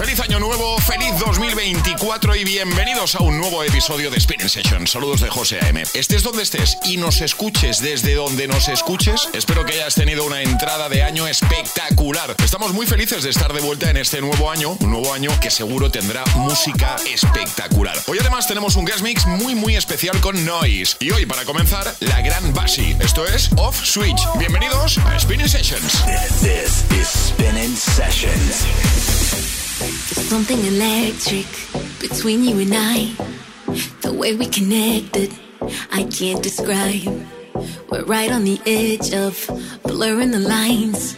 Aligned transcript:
Feliz 0.00 0.18
año 0.20 0.40
nuevo, 0.40 0.78
feliz 0.78 1.12
2024 1.18 2.34
y 2.34 2.42
bienvenidos 2.44 3.16
a 3.16 3.22
un 3.22 3.36
nuevo 3.36 3.62
episodio 3.62 4.10
de 4.10 4.18
Spinning 4.18 4.48
Session. 4.48 4.86
Saludos 4.86 5.20
de 5.20 5.28
José 5.28 5.58
AM. 5.60 5.76
Estés 5.92 6.22
donde 6.22 6.42
estés 6.42 6.78
y 6.86 6.96
nos 6.96 7.20
escuches 7.20 7.82
desde 7.82 8.14
donde 8.14 8.48
nos 8.48 8.70
escuches, 8.70 9.28
espero 9.34 9.66
que 9.66 9.74
hayas 9.74 9.94
tenido 9.94 10.24
una 10.24 10.40
entrada 10.40 10.88
de 10.88 11.02
año 11.02 11.26
espectacular. 11.26 12.34
Estamos 12.42 12.72
muy 12.72 12.86
felices 12.86 13.24
de 13.24 13.28
estar 13.28 13.52
de 13.52 13.60
vuelta 13.60 13.90
en 13.90 13.98
este 13.98 14.22
nuevo 14.22 14.50
año, 14.50 14.70
un 14.80 14.90
nuevo 14.90 15.12
año 15.12 15.38
que 15.38 15.50
seguro 15.50 15.90
tendrá 15.90 16.24
música 16.36 16.96
espectacular. 17.06 17.98
Hoy 18.06 18.16
además 18.22 18.48
tenemos 18.48 18.76
un 18.76 18.86
guest 18.86 19.02
mix 19.02 19.26
muy 19.26 19.54
muy 19.54 19.76
especial 19.76 20.18
con 20.22 20.46
Noise. 20.46 20.96
Y 21.00 21.10
hoy 21.10 21.26
para 21.26 21.44
comenzar, 21.44 21.94
la 22.00 22.22
gran 22.22 22.54
Basi. 22.54 22.96
Esto 23.00 23.26
es 23.26 23.50
Off 23.58 23.78
Switch. 23.84 24.22
Bienvenidos 24.38 24.96
a 24.96 25.20
Spinning 25.20 25.48
Sessions. 25.48 26.02
This 26.40 26.86
is 26.98 27.06
Spinning 27.06 27.76
Sessions. 27.76 29.19
There's 29.80 30.28
something 30.28 30.58
electric 30.58 31.46
between 32.00 32.44
you 32.44 32.58
and 32.60 32.72
I. 32.74 33.14
The 34.02 34.12
way 34.12 34.34
we 34.36 34.46
connected, 34.46 35.32
I 35.90 36.04
can't 36.04 36.42
describe. 36.42 37.26
We're 37.88 38.04
right 38.04 38.30
on 38.30 38.44
the 38.44 38.60
edge 38.66 39.14
of 39.14 39.32
blurring 39.82 40.32
the 40.32 40.38
lines. 40.38 41.16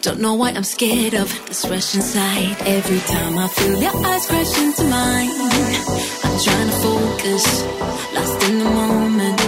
Don't 0.00 0.20
know 0.20 0.32
why 0.32 0.52
I'm 0.52 0.64
scared 0.64 1.12
of 1.12 1.28
this 1.48 1.66
rush 1.68 1.94
inside. 1.94 2.56
Every 2.60 3.00
time 3.00 3.36
I 3.36 3.48
feel 3.48 3.76
your 3.78 3.94
eyes 4.06 4.26
crash 4.26 4.56
into 4.56 4.84
mine, 4.84 5.30
I'm 6.24 6.38
trying 6.40 6.70
to 6.70 6.76
focus, 6.80 7.44
lost 8.14 8.42
in 8.48 8.58
the 8.58 8.70
moment. 8.70 9.38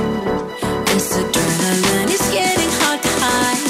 This 0.85 1.17
adrenaline 1.17 2.11
is 2.13 2.31
getting 2.31 2.71
hard 2.81 3.01
to 3.01 3.13
hide. 3.25 3.65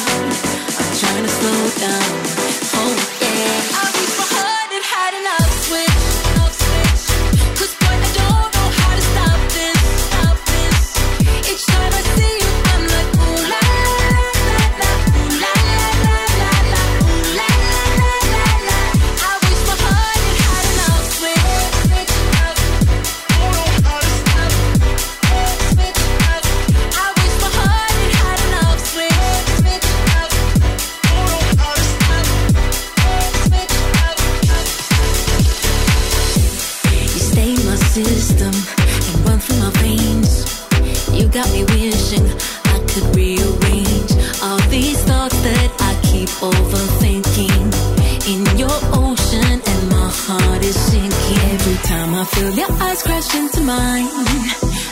I'm 0.80 0.98
trying 0.98 1.22
to 1.22 1.30
slow 1.30 1.86
down. 1.86 2.29
System 37.90 38.54
and 38.54 39.16
run 39.26 39.38
through 39.40 39.58
my 39.58 39.70
veins. 39.82 40.46
You 41.10 41.26
got 41.28 41.50
me 41.50 41.64
wishing 41.74 42.22
I 42.74 42.78
could 42.86 43.06
rearrange 43.16 44.12
all 44.42 44.60
these 44.70 45.00
thoughts 45.10 45.38
that 45.42 45.70
I 45.90 45.92
keep 46.06 46.30
overthinking. 46.38 47.66
In 48.30 48.40
your 48.56 48.78
ocean, 48.94 49.58
and 49.72 49.82
my 49.90 50.08
heart 50.24 50.62
is 50.62 50.78
sinking. 50.78 51.50
Every 51.56 51.78
time 51.90 52.14
I 52.14 52.24
feel 52.32 52.50
your 52.52 52.70
eyes 52.86 53.02
crash 53.02 53.34
into 53.34 53.60
mine, 53.60 54.06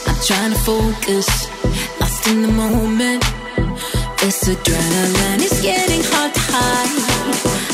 I'm 0.09 0.19
trying 0.27 0.53
to 0.57 0.61
focus, 0.71 1.29
lost 2.01 2.27
in 2.27 2.43
the 2.43 2.53
moment. 2.65 3.23
This 4.19 4.43
adrenaline 4.53 5.41
is 5.49 5.63
getting 5.63 6.03
hard 6.11 6.35
to 6.35 6.41
hide. 6.51 6.93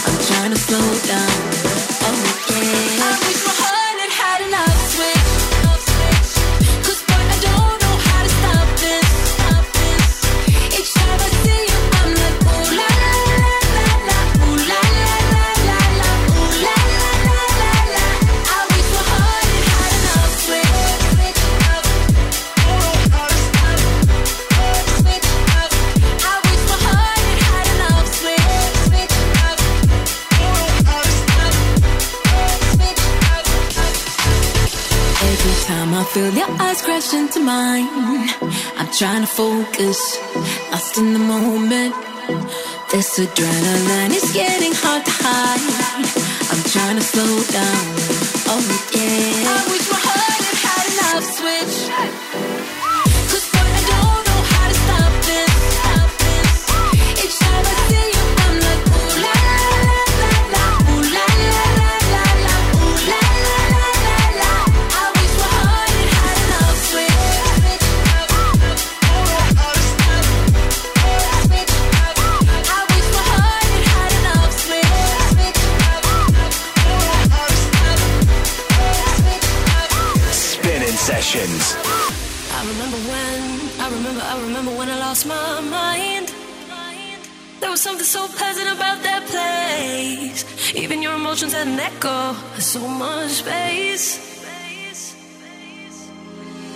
I'm 0.07 0.19
trying 0.29 0.53
to 0.53 0.61
slow 0.67 0.89
down. 1.09 1.33
Oh 2.07 3.49
yeah. 3.49 3.54
Feel 36.15 36.33
your 36.33 36.49
eyes 36.63 36.81
crash 36.81 37.13
into 37.13 37.41
mine, 37.41 37.89
I'm 38.79 38.87
trying 38.93 39.23
to 39.23 39.27
focus, 39.27 39.99
lost 40.71 40.97
in 40.97 41.13
the 41.13 41.19
moment. 41.19 41.93
This 42.93 43.19
adrenaline 43.19 44.13
is 44.15 44.33
getting 44.33 44.73
hard 44.77 45.05
to 45.05 45.13
hide. 45.13 45.63
I'm 46.53 46.63
trying 46.71 46.97
to 47.01 47.03
slow 47.03 47.33
down. 47.59 47.85
Oh 48.47 48.63
yeah. 48.95 49.55
I 49.55 49.63
wish 49.73 49.87
my 49.91 49.99
heart 50.07 50.43
had 50.47 50.59
had 50.67 50.85
enough 50.95 51.27
switch. 51.39 52.34
Was 87.75 87.83
something 87.83 88.07
so 88.07 88.29
pleasant 88.29 88.69
about 88.77 89.03
that 89.03 89.23
place. 89.27 90.45
Even 90.77 91.03
your 91.03 91.15
emotions 91.15 91.53
had 91.53 91.67
an 91.67 91.81
echo, 91.81 92.33
so 92.61 92.87
much 92.87 93.31
space. 93.43 94.09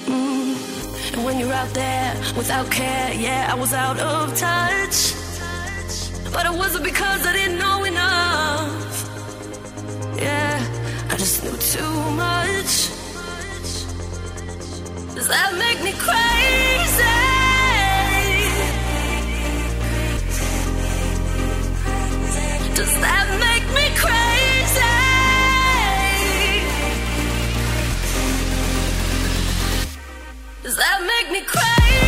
Mm. 0.06 1.14
And 1.14 1.24
when 1.24 1.38
you're 1.38 1.52
out 1.52 1.72
there 1.72 2.16
without 2.36 2.68
care, 2.72 3.14
yeah, 3.14 3.48
I 3.48 3.54
was 3.54 3.72
out 3.72 4.00
of 4.00 4.36
touch. 4.36 4.98
But 6.32 6.46
it 6.46 6.54
wasn't 6.62 6.82
because 6.82 7.24
I 7.24 7.32
didn't 7.32 7.58
know 7.58 7.84
enough. 7.84 8.96
Yeah, 10.16 10.54
I 11.12 11.16
just 11.16 11.44
knew 11.44 11.56
too 11.74 11.96
much. 12.26 12.72
Does 15.14 15.28
that 15.28 15.50
make 15.64 15.80
me 15.84 15.92
crazy? 15.92 17.27
Does 22.78 22.94
that 23.00 23.26
make 23.40 23.66
me 23.74 23.90
crazy? 23.96 24.80
Does 30.62 30.76
that 30.76 31.02
make 31.02 31.32
me 31.32 31.44
crazy? 31.44 32.07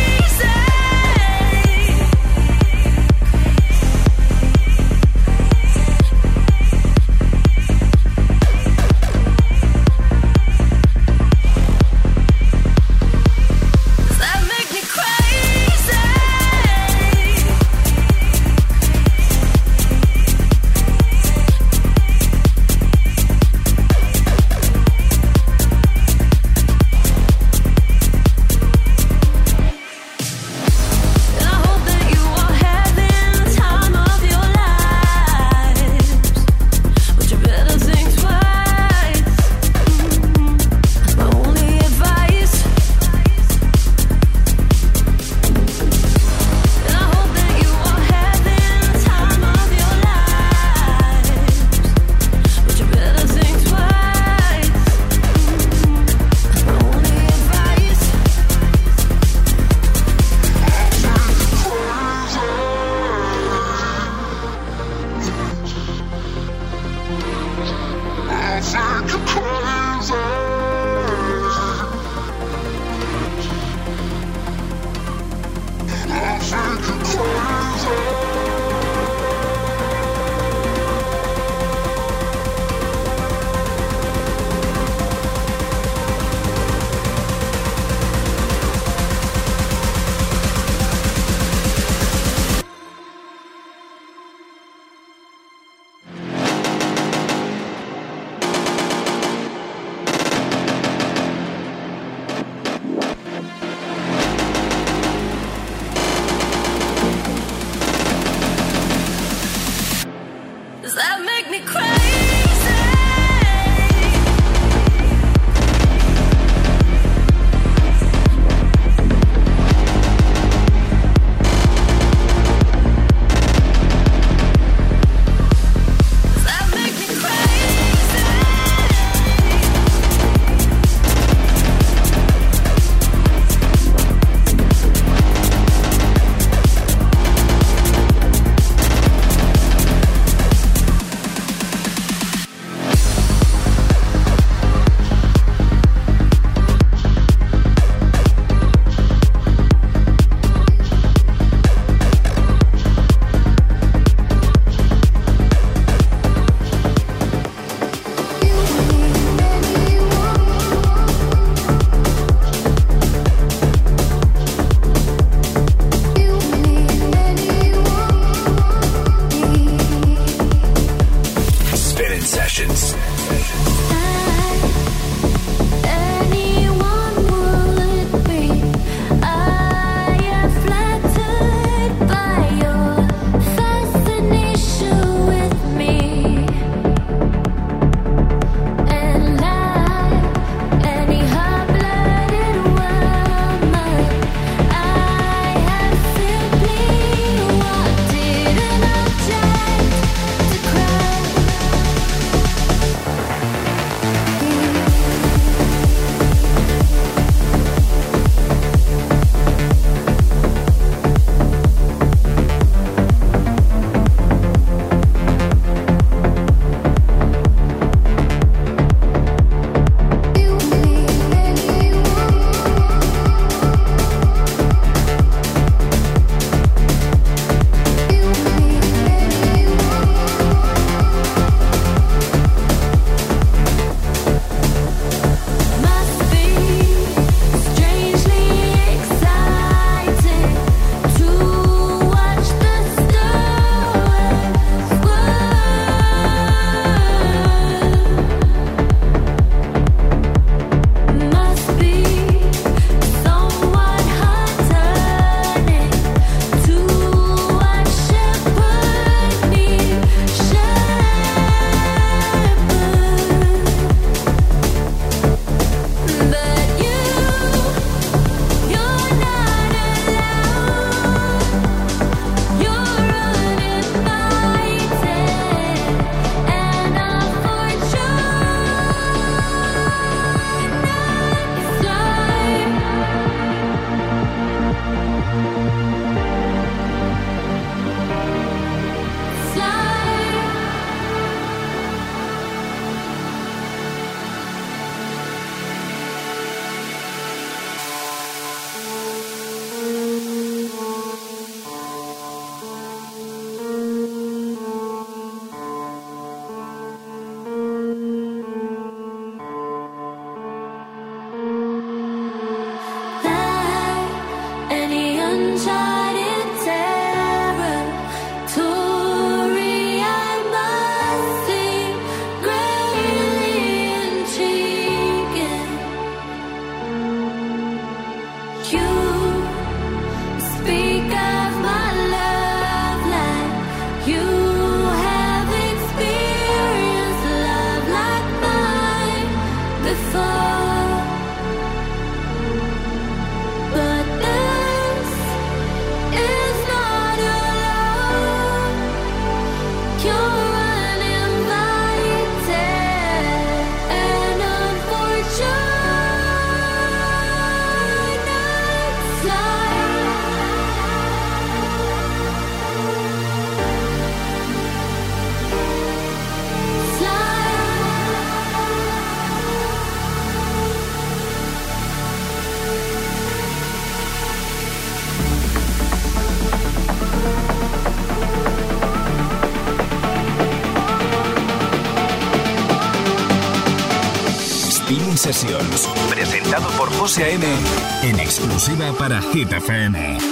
En 388.03 388.19
exclusiva 388.19 388.93
para 388.93 389.21
Hit 389.21 389.51
FM. 389.51 390.30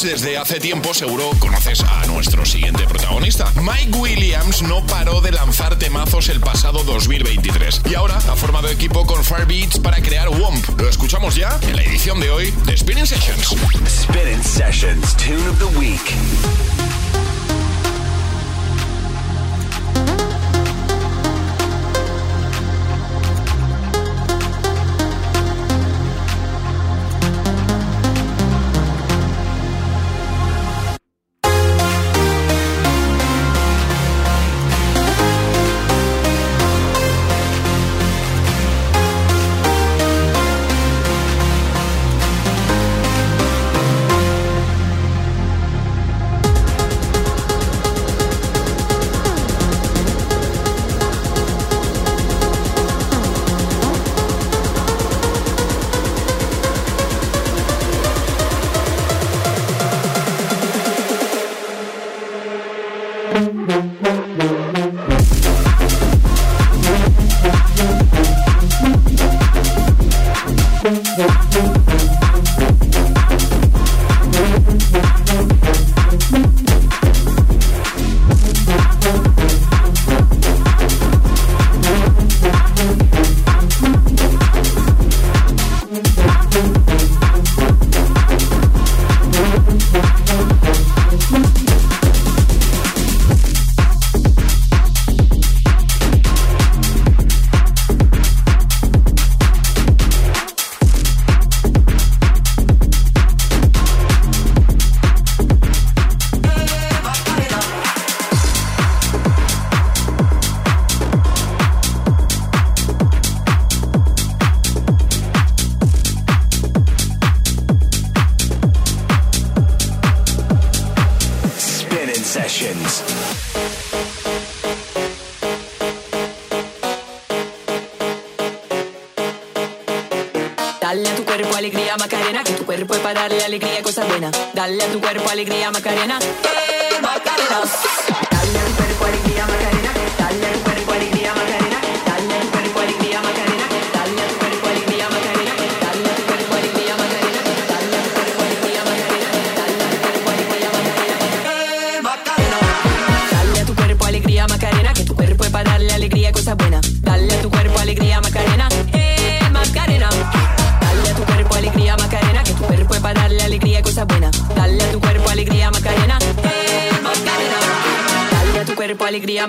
Desde 0.00 0.38
hace 0.38 0.58
tiempo, 0.58 0.94
seguro 0.94 1.30
conoces 1.38 1.82
a 1.82 2.06
nuestro 2.06 2.46
siguiente 2.46 2.84
protagonista. 2.86 3.52
Mike 3.56 3.98
Williams 3.98 4.62
no 4.62 4.84
paró 4.86 5.20
de 5.20 5.32
lanzar 5.32 5.76
temazos 5.76 6.30
el 6.30 6.40
pasado 6.40 6.82
2023 6.82 7.82
y 7.90 7.94
ahora 7.94 8.16
ha 8.16 8.34
formado 8.34 8.68
equipo 8.68 9.06
con 9.06 9.22
Firebeats 9.22 9.78
para 9.78 10.00
crear 10.00 10.30
WOMP. 10.30 10.80
Lo 10.80 10.88
escuchamos 10.88 11.34
ya 11.34 11.60
en 11.60 11.76
la 11.76 11.82
edición 11.82 12.20
de 12.20 12.30
hoy 12.30 12.54
de 12.64 12.74
Spinning 12.74 13.06
Sessions. 13.06 13.54
Spinning 13.86 14.42
Sessions, 14.42 15.14
Tune 15.18 15.46
of 15.46 15.58
the 15.58 15.78
Week. 15.78 16.00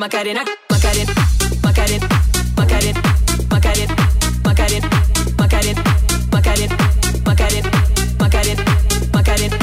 Macarena. 0.04 0.44
Macarena, 0.70 1.14
Macarena, 1.64 2.08
Macarena, 2.58 3.02
Macarena, 3.50 3.96
Macarena, 4.44 4.90
Macarena, 5.38 5.84
Macarena, 6.30 6.74
Macarena, 7.24 7.70
Macarena, 8.20 8.60
Macarena, 9.14 9.58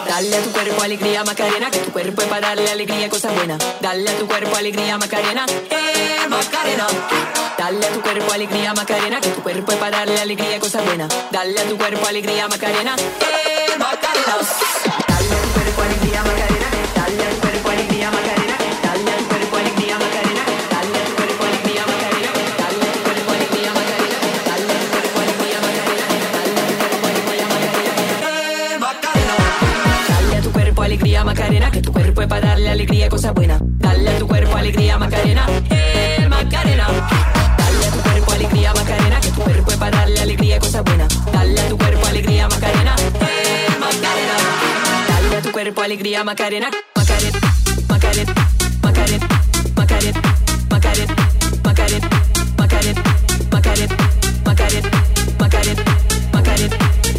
Dale 0.07 0.37
a 0.37 0.41
tu 0.41 0.51
cuerpo 0.51 0.81
alegría, 0.81 1.23
Macarena, 1.25 1.69
que 1.69 1.79
tu 1.79 1.91
cuerpo 1.91 2.21
es 2.21 2.27
para 2.29 2.47
darle 2.47 2.71
alegría, 2.71 3.09
cosas 3.09 3.35
buenas. 3.35 3.59
Dale 3.89 4.07
a 4.07 4.19
tu 4.19 4.27
cuerpo 4.27 4.55
alegría, 4.55 4.99
Macarena, 4.99 5.47
eh. 5.71 6.27
Dale 7.57 7.87
a 7.87 7.89
tu 7.91 8.01
cuerpo 8.01 8.31
alegría, 8.31 8.71
Macarena, 8.75 9.19
que 9.19 9.29
tu 9.29 9.41
cuerpo 9.41 9.71
es 9.71 9.79
darle 9.79 10.21
alegría, 10.21 10.59
cosas 10.59 10.85
buenas. 10.85 11.09
Dale 11.31 11.59
a 11.59 11.63
tu 11.63 11.75
cuerpo 11.75 12.05
alegría, 12.05 12.47
Macarena, 12.47 12.95
eh. 12.95 13.79
Dale 13.79 15.33
a 15.33 15.41
tu 15.41 15.53
cuerpo 15.53 15.81
alegría, 15.81 16.21
Macarena, 16.21 16.69
dale 16.93 17.23
a 17.23 17.29
tu 17.31 17.39
cuerpo 17.41 17.67
alegría, 17.67 18.09
Macarena, 18.11 18.55
Macarena, 31.25 31.67
eh, 31.67 31.71
que 31.71 31.81
tu 31.81 31.91
cuerpo 31.91 32.21
es 32.21 32.29
darle 32.29 32.69
alegría, 32.69 33.09
cosas 33.09 33.33
buenas. 33.33 33.68
Alegría, 34.69 34.99
Macarena. 34.99 35.45
Eh, 35.71 36.27
Macarena. 36.29 36.87
Dale 37.57 37.87
a 37.87 37.91
tu 37.91 38.01
cuerpo 38.01 38.31
alegría, 38.33 38.73
Macarena. 38.73 39.19
Que 39.19 39.31
tu 39.31 39.41
cuerpo 39.41 39.71
es 39.71 39.77
para 39.77 39.97
darle 39.97 40.19
alegría, 40.19 40.59
cosas 40.59 40.83
buenas. 40.83 41.31
Dale 41.31 41.59
a 41.59 41.69
tu 41.69 41.77
cuerpo 41.77 42.05
alegría, 42.05 42.47
Macarena. 42.47 42.95
Eh, 43.19 43.67
Macarena. 43.79 44.35
Dale 45.07 45.37
a 45.37 45.41
tu 45.41 45.51
cuerpo 45.51 45.81
alegría. 45.81 46.23
Macarena, 46.23 46.69
Macarena, 46.95 47.39
Macarena, 47.89 48.33
Macarena, 48.83 49.25
Macarena, 49.75 50.21
Macarena, 50.69 51.15
Macarena, 51.65 51.97
Macarena, 52.55 53.01
Macarena, 53.49 53.95
Macarena, 54.45 54.91
Macarena, 55.39 55.83
Macarena. 56.31 57.18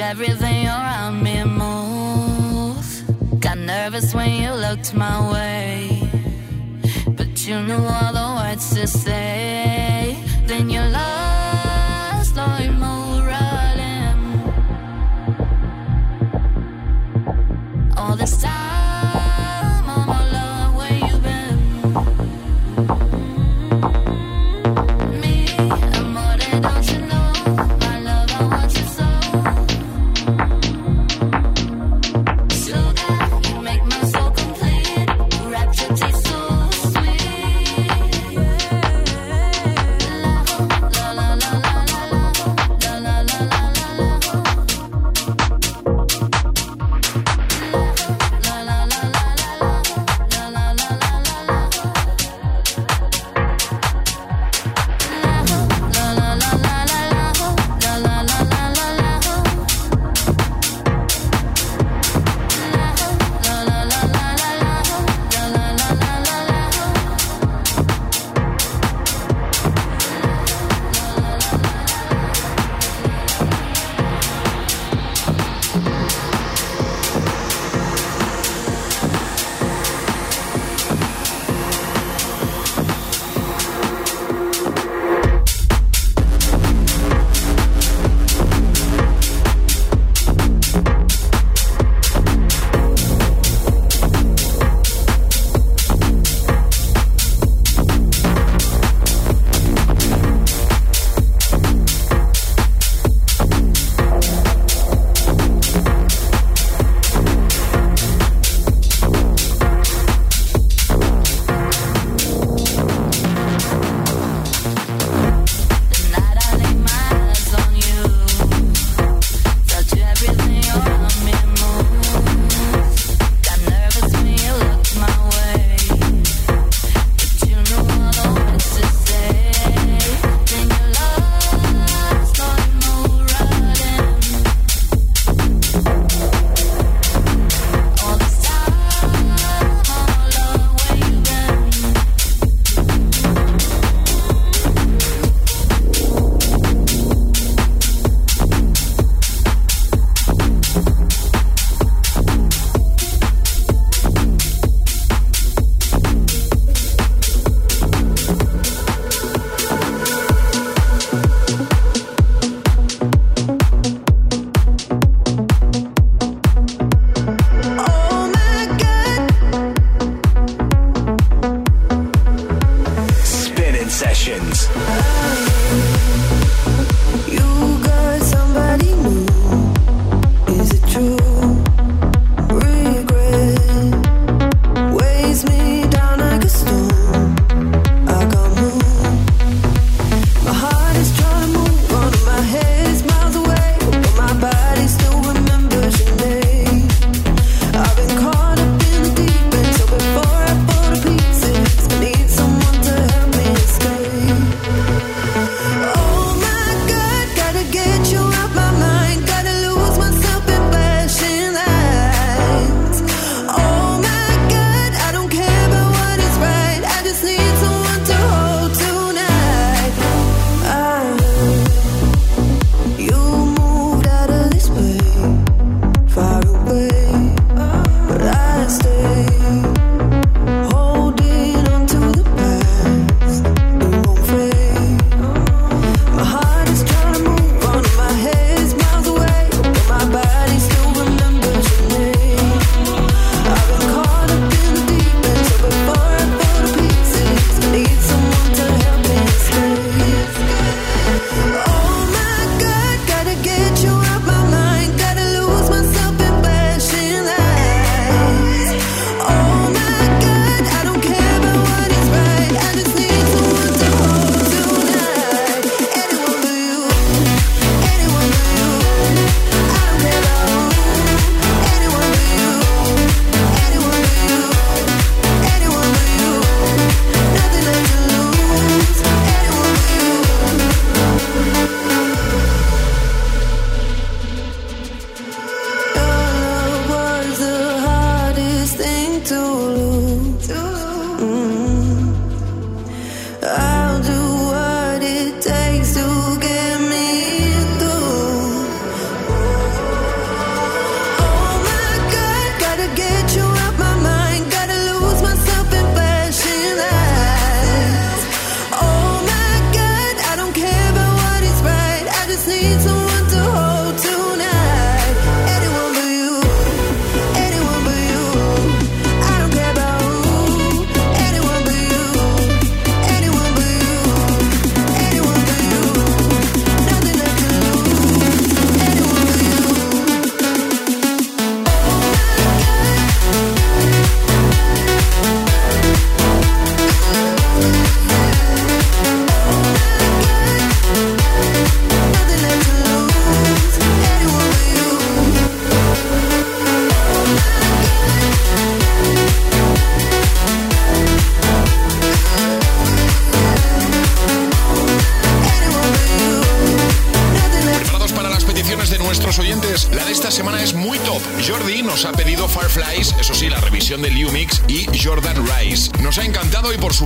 everything 0.00 0.66
around 0.66 1.22
me 1.22 1.44
move. 1.44 2.86
Got 3.40 3.58
nervous 3.58 4.14
when 4.14 4.42
you 4.42 4.52
looked 4.52 4.94
my 4.94 5.32
way, 5.32 6.08
but 7.08 7.46
you 7.46 7.60
knew 7.62 7.74
all 7.74 8.12
the 8.12 8.42
words 8.42 8.74
to 8.74 8.86
say. 8.86 9.53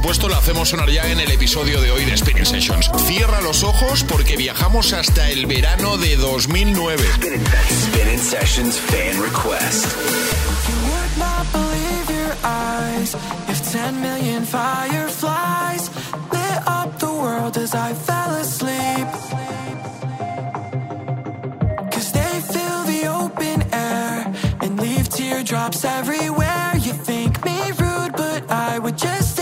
supuesto, 0.09 0.29
la 0.31 0.39
hacemos 0.39 0.71
sonar 0.71 0.89
ya 0.89 1.07
en 1.11 1.21
el 1.21 1.31
episodio 1.31 1.83
de 1.83 1.91
hoy 1.91 2.07
de 2.07 2.17
Spinning 2.17 2.47
Sessions. 2.47 2.91
Cierra 3.07 3.43
los 3.43 3.63
ojos 3.63 4.05
porque 4.05 4.39
viajamos 4.39 4.95
hasta 4.95 5.29
el 5.29 5.45
verano 5.45 5.99
de 5.99 6.17
2009. 6.17 7.05
Spinning 7.69 8.19
Sessions 8.19 8.77
Fan 8.79 9.21
Request. 9.21 9.87
If 13.49 13.73
10 13.73 14.01
million 14.01 14.45
fireflies 14.45 15.91
lit 16.33 16.59
up 16.67 16.99
the 16.99 17.13
world 17.13 17.59
as 17.59 17.75
I 17.75 17.93
fell 17.93 18.35
asleep. 18.37 19.09
Cause 21.93 22.13
they 22.13 22.41
fill 22.55 22.85
the 22.85 23.09
open 23.09 23.63
air 23.75 24.33
and 24.63 24.81
leave 24.81 25.11
teardrops 25.11 25.85
everywhere. 25.85 26.73
You 26.77 26.95
think 26.95 27.45
me 27.45 27.73
rude, 27.79 28.13
but 28.17 28.51
I 28.51 28.79
would 28.79 28.97
just 28.97 29.38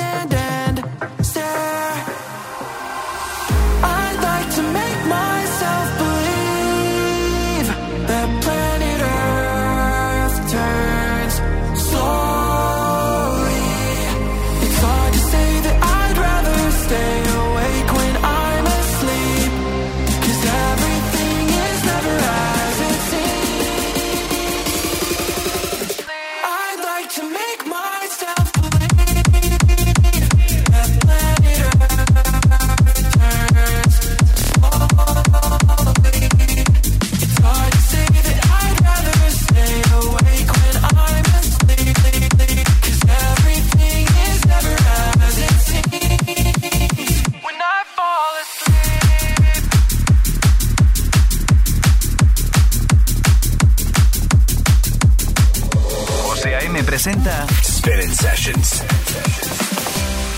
Sessions. 58.26 58.82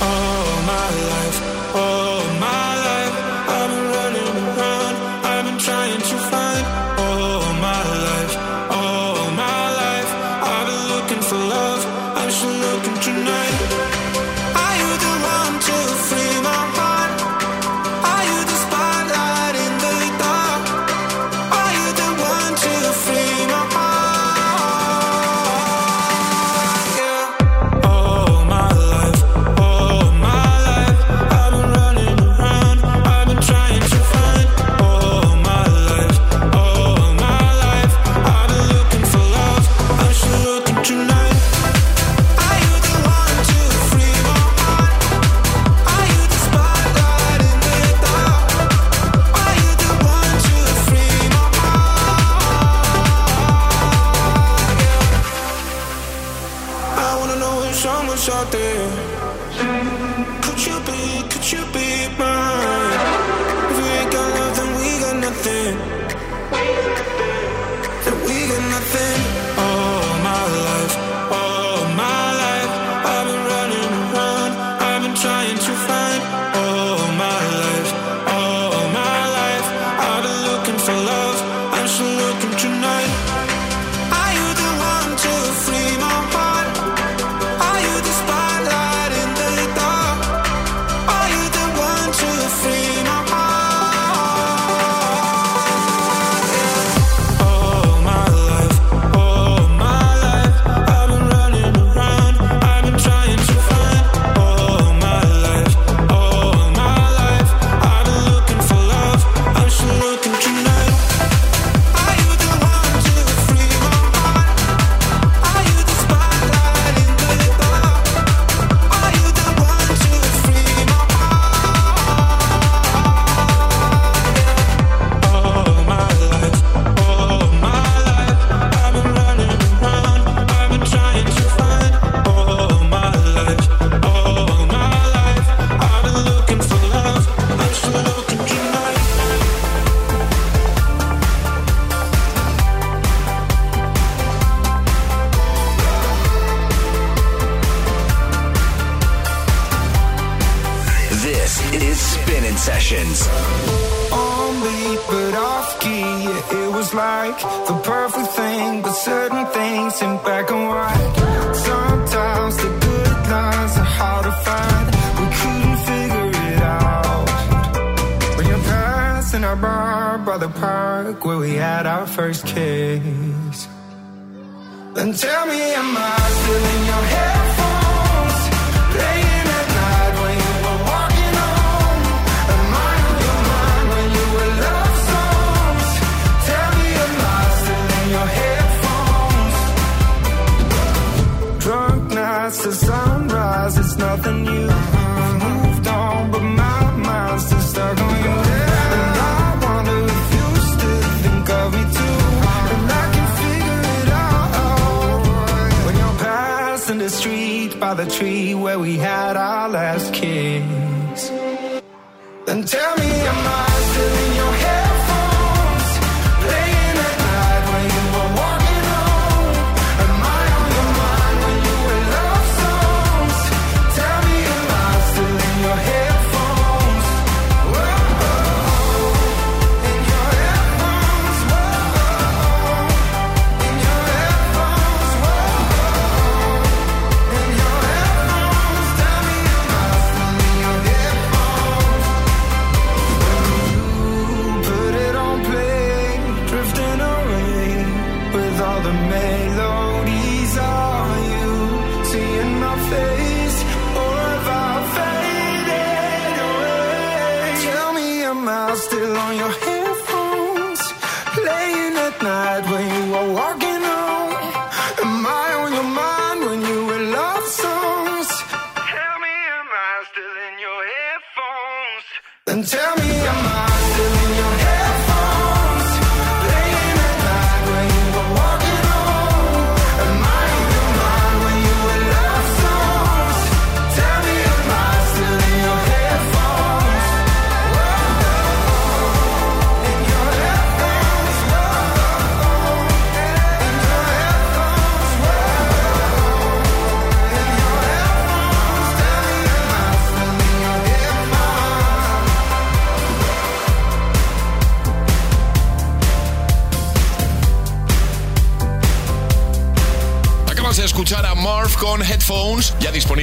All 0.02 0.62
my 0.72 0.88
life. 1.10 1.74
All 1.74 1.87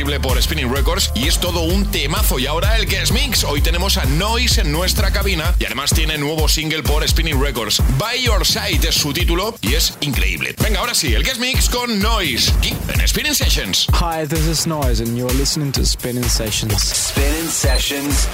por 0.06 0.42
Spinning 0.42 0.72
Records 0.72 1.12
y 1.16 1.28
es 1.28 1.40
todo 1.40 1.62
un 1.62 1.90
temazo. 1.90 2.38
Y 2.38 2.46
ahora 2.46 2.78
el 2.78 2.86
guest 2.86 3.12
mix. 3.12 3.44
Hoy 3.44 3.60
tenemos 3.62 3.98
a 3.98 4.06
Noise 4.06 4.62
en 4.62 4.72
nuestra 4.72 5.12
cabina 5.12 5.56
y 5.60 5.66
además 5.66 5.90
tiene 5.92 6.18
nuevo 6.18 6.48
single 6.48 6.84
por 6.84 7.08
Spinning 7.08 7.42
Records. 7.42 7.82
By 7.98 8.22
Your 8.22 8.46
Side 8.46 8.88
es 8.88 8.96
su 8.96 9.14
título 9.14 9.56
y 9.62 9.74
es 9.74 9.98
increíble. 10.02 10.56
Venga, 10.62 10.80
ahora 10.80 10.94
sí, 10.94 11.14
el 11.14 11.24
guest 11.24 11.40
mix 11.40 11.70
con 11.70 12.00
Noise 12.00 12.52
aquí 12.58 12.76
en 12.94 13.08
Spinning 13.08 13.34
Sessions. 13.36 13.88
Hi, 13.94 14.28
this 14.28 14.46
is 14.46 14.68
Noise 14.68 15.02
and 15.02 15.18
you 15.18 15.28
are 15.28 15.36
listening 15.36 15.72
to 15.72 15.84
Spinning 15.84 16.30
Sessions. 16.30 16.80
Spinning 16.82 17.50
Sessions, 17.50 18.28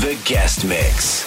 the 0.00 0.16
guest 0.24 0.64
mix. 0.64 1.26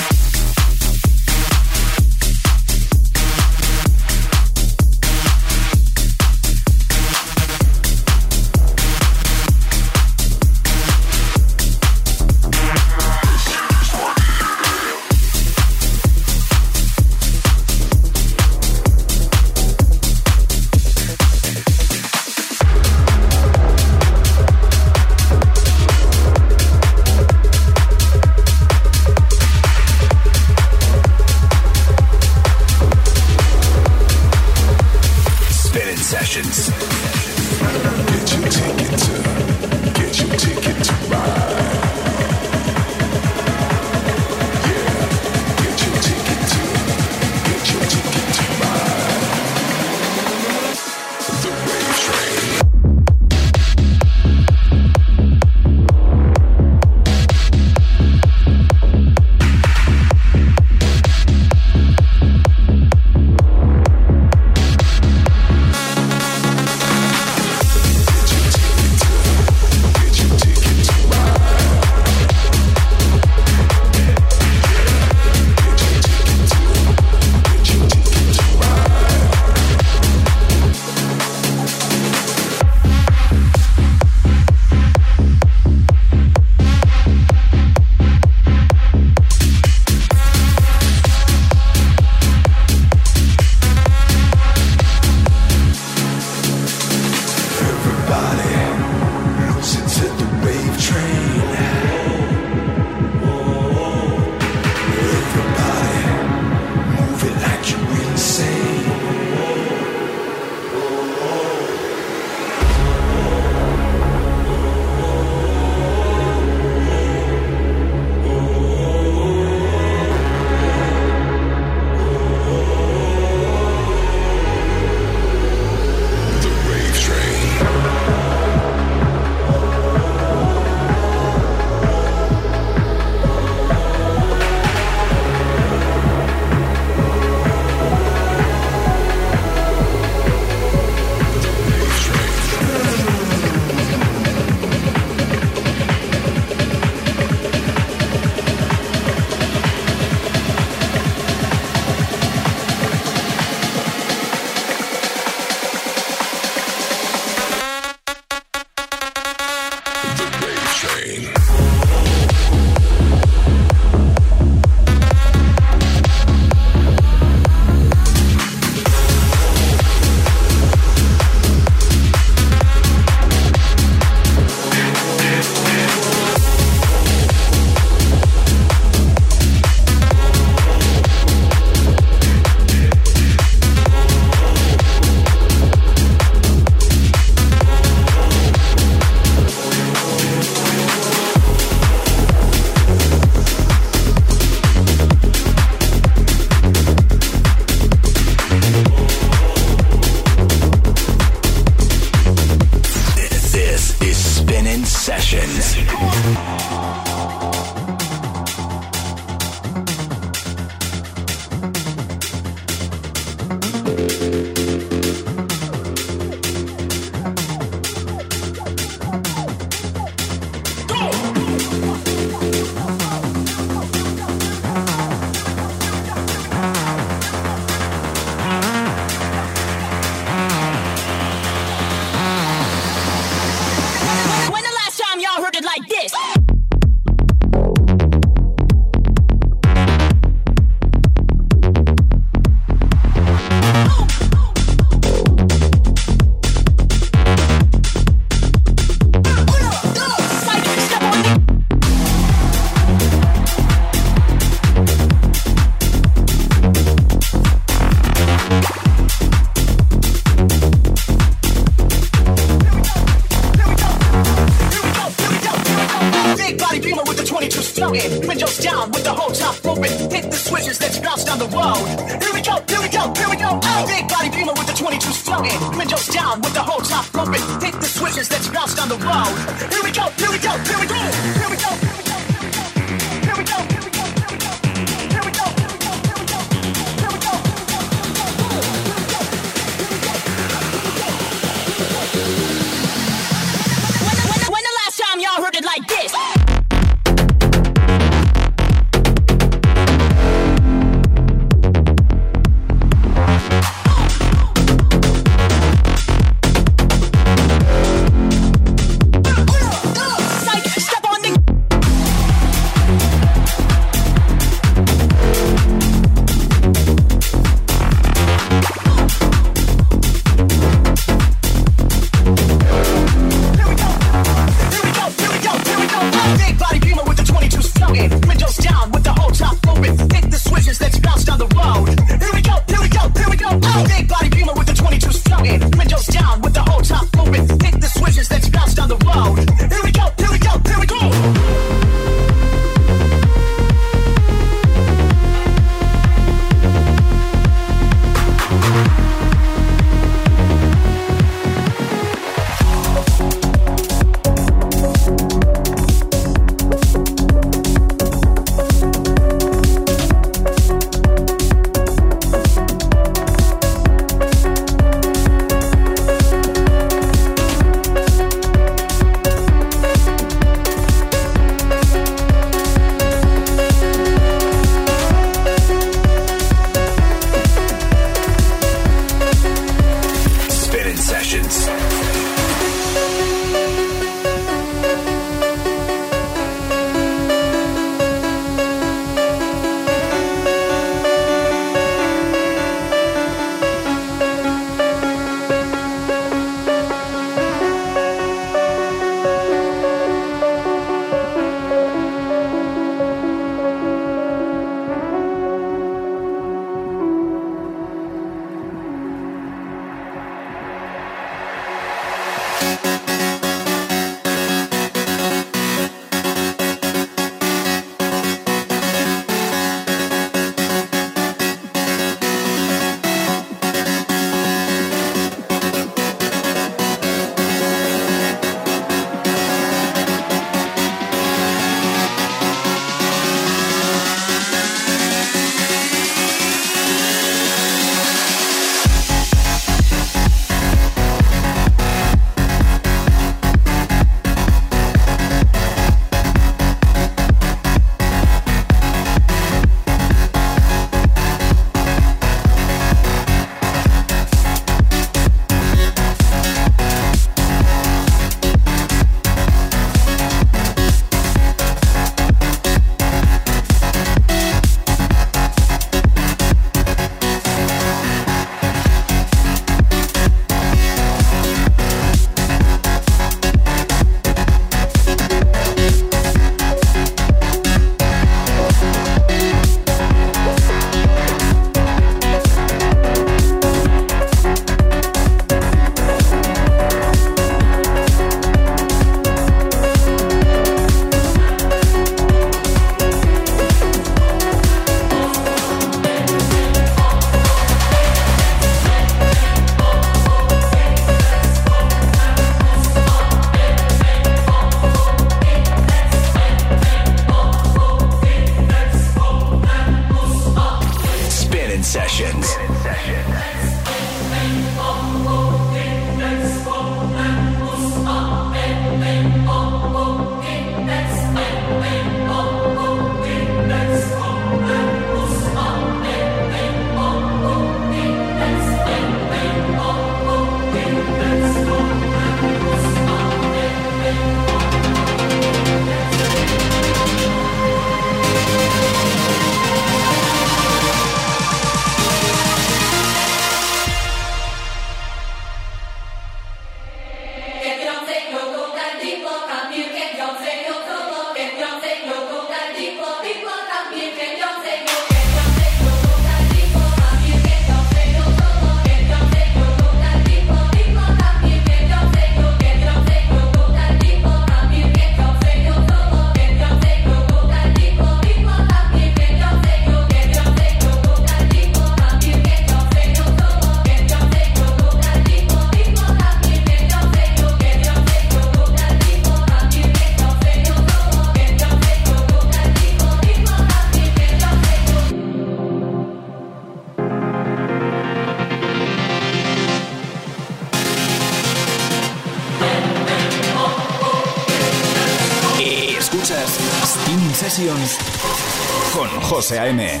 José 599.41 599.57
A.M. 599.57 600.00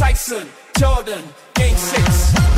Tyson, 0.00 0.48
Jordan, 0.78 1.22
Game 1.52 1.76
6. 1.76 2.49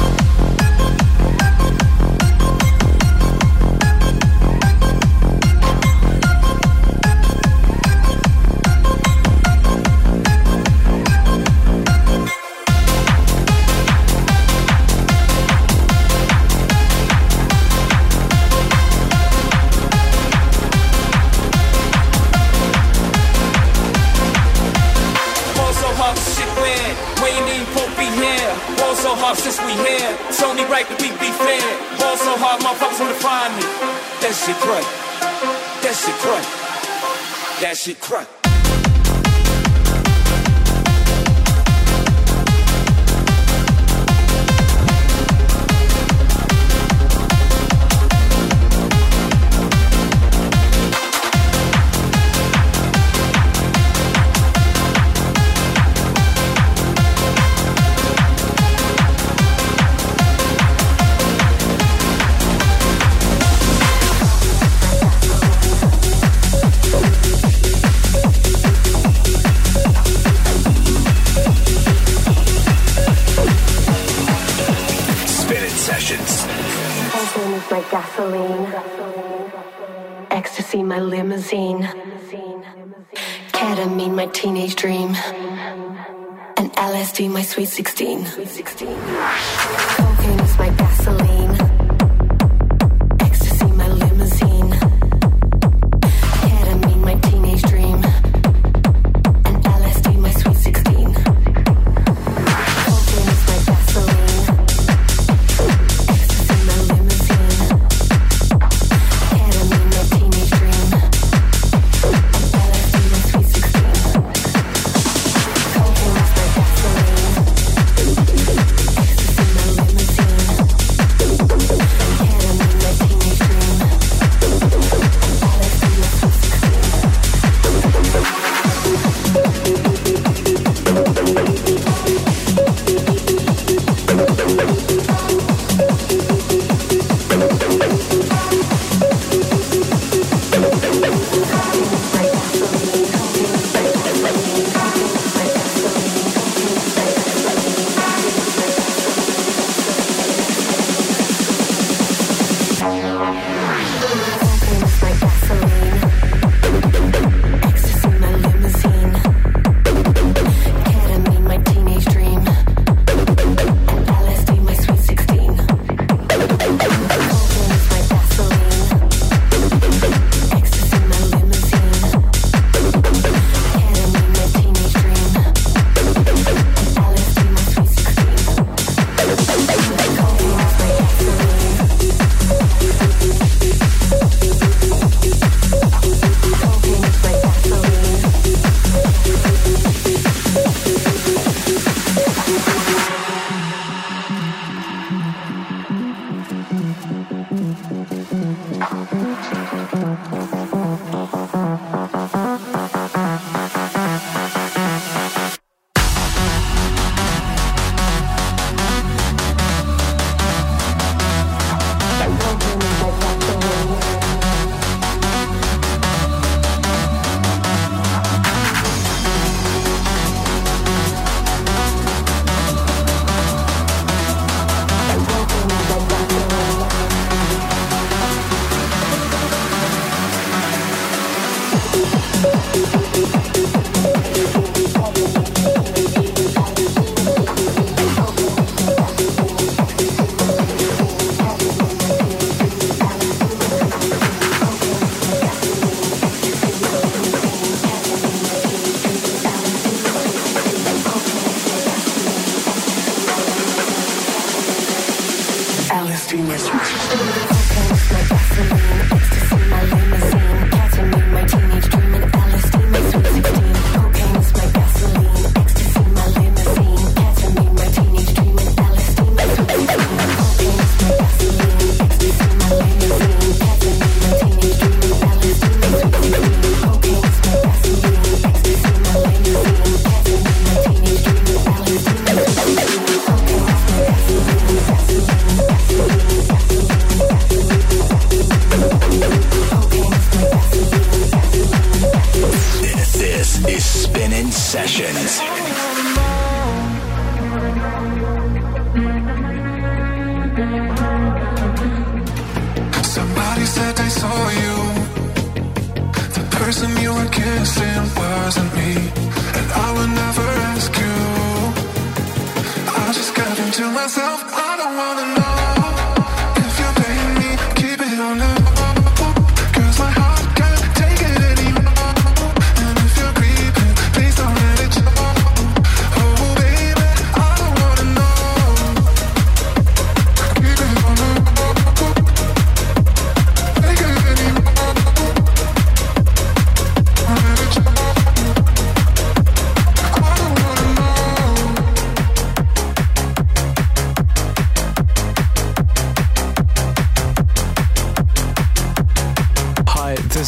time 29.34 29.42
since 29.42 29.60
we 29.64 29.72
here. 29.72 30.16
It's 30.28 30.42
only 30.42 30.64
right 30.64 30.86
that 30.88 31.00
we 31.00 31.08
be 31.08 31.30
fair. 31.32 31.62
Ball 31.98 32.16
so 32.16 32.36
hard, 32.36 32.60
motherfuckers 32.62 33.00
wanna 33.00 33.14
find 33.14 33.54
me. 33.56 33.62
That 34.20 34.34
shit 34.34 34.56
crack. 34.56 34.84
That 35.82 35.94
shit 35.94 36.14
crack. 36.20 37.60
That 37.60 37.76
shit 37.76 38.00
crack. 38.00 38.41
gasoline, 77.92 78.72
ecstasy, 80.30 80.82
my 80.82 80.98
limousine, 80.98 81.82
ketamine, 83.52 84.14
my 84.14 84.24
teenage 84.28 84.76
dream, 84.76 85.14
and 86.56 86.72
LSD, 86.72 87.30
my 87.30 87.42
sweet 87.42 87.68
16. 87.68 88.24
Sweet 88.24 88.48
16. 88.48 88.88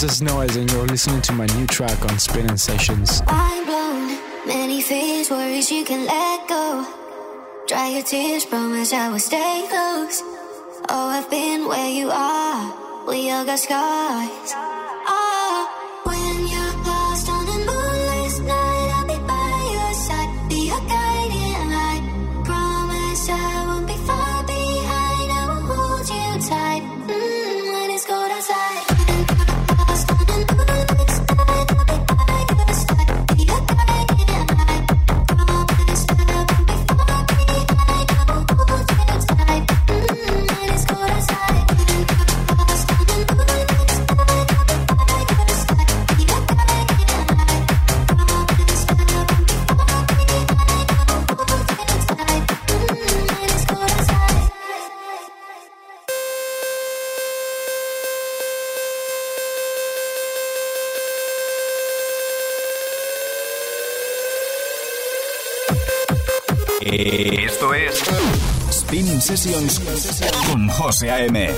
is 0.04 0.20
Noise, 0.20 0.56
and 0.56 0.70
you're 0.70 0.86
listening 0.86 1.22
to 1.22 1.32
my 1.32 1.46
new 1.56 1.66
track 1.66 1.98
on 2.10 2.18
Spinnin' 2.18 2.58
Sessions. 2.58 3.22
I'm 3.26 3.64
blown, 3.64 4.46
many 4.46 4.82
fears, 4.82 5.30
worries 5.30 5.70
you 5.70 5.84
can 5.84 6.04
let 6.04 6.46
go. 6.46 6.86
Dry 7.66 7.88
your 7.88 8.02
tears, 8.02 8.44
promise 8.44 8.92
I 8.92 9.08
will 9.08 9.18
stay 9.18 9.64
close. 9.68 10.20
Oh, 10.90 11.08
I've 11.08 11.30
been 11.30 11.66
where 11.66 11.90
you 11.90 12.10
are, 12.10 13.06
we 13.08 13.30
all 13.30 13.44
got 13.46 13.58
scars. 13.58 14.63
Esto 67.04 67.74
es 67.74 68.02
Spinning 68.72 69.20
Sessions 69.20 69.78
con 70.50 70.66
José 70.70 71.10
A.M. 71.10 71.50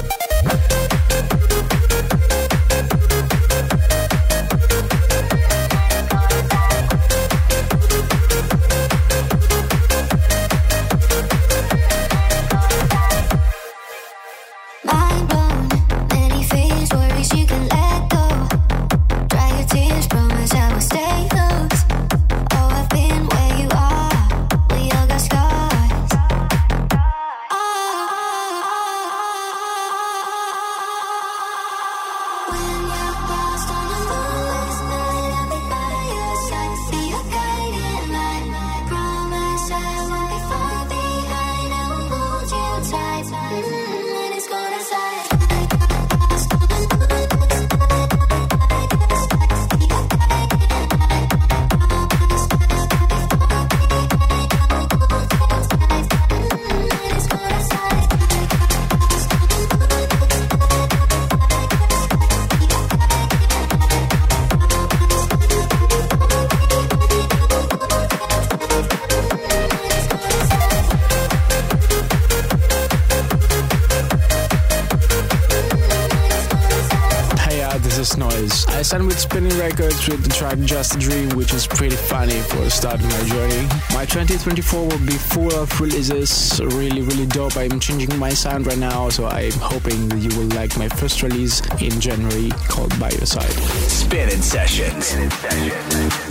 Just 80.65 80.87
Just 80.87 80.99
Dream, 80.99 81.29
which 81.31 81.53
is 81.53 81.67
pretty 81.67 81.97
funny 81.97 82.41
for 82.41 82.71
starting 82.71 83.09
my 83.09 83.25
journey. 83.25 83.67
My 83.93 84.05
2024 84.05 84.81
will 84.81 84.99
be 84.99 85.13
full 85.13 85.53
of 85.55 85.81
releases, 85.81 86.61
really, 86.61 87.03
really 87.03 87.27
dope. 87.27 87.57
I'm 87.57 87.81
changing 87.81 88.17
my 88.19 88.31
sound 88.31 88.67
right 88.67 88.79
now, 88.79 89.09
so 89.09 89.27
I'm 89.27 89.53
hoping 89.53 90.09
that 90.09 90.19
you 90.19 90.29
will 90.39 90.49
like 90.57 90.77
my 90.79 90.89
first 90.89 91.23
release 91.23 91.61
in 91.81 92.01
January 92.01 92.51
called 92.69 92.99
By 93.01 93.11
Your 93.11 93.27
Side. 93.27 93.51
Spinnin' 93.89 94.43
Sessions. 94.43 95.07
Spinnin' 95.07 95.31
Sessions. 95.31 96.26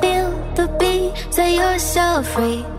Feel 0.00 0.30
the 0.56 0.66
beat, 0.80 1.12
say 1.32 1.54
you're 1.54 1.78
so 1.78 2.24
free. 2.24 2.75